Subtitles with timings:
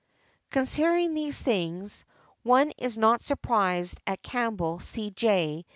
[0.49, 2.05] Considering these things,
[2.41, 5.63] one is not surprised at Campbell, C.J.